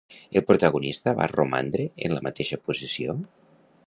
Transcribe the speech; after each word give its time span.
El 0.39 0.43
protagonista 0.51 1.13
va 1.19 1.27
romandre 1.33 1.85
en 2.07 2.15
la 2.17 2.23
mateixa 2.29 2.59
posició? 2.71 3.19